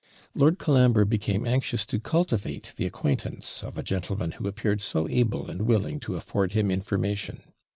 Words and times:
Lord 0.33 0.57
Colambre 0.57 1.05
became 1.05 1.45
anxious 1.45 1.85
to 1.85 1.99
cultivate 1.99 2.73
the 2.75 2.87
acquaintance 2.87 3.61
of 3.61 3.77
a 3.77 3.83
gentleman 3.83 4.31
who 4.31 4.47
appeared 4.47 4.81
so 4.81 5.07
able 5.07 5.47
and 5.47 5.61
willing 5.61 5.99
to 5.99 6.15
afford 6.15 6.53
him 6.53 6.71
information. 6.71 7.43